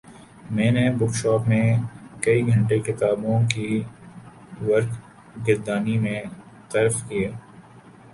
[0.55, 1.67] میں نے book shop میں
[2.23, 3.69] کئی گھنٹے کتابوں کی
[4.61, 4.91] ورق
[5.47, 6.21] گردانی میں
[6.71, 7.27] صرف کئے